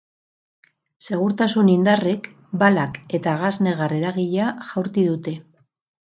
[1.07, 2.31] Segurtasun-indarrek
[2.65, 5.37] balak eta gas negar-eragilea jaurti dute.